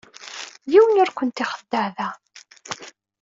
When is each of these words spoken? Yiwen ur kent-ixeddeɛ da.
Yiwen 0.71 1.01
ur 1.03 1.09
kent-ixeddeɛ 1.17 1.87
da. 1.97 2.09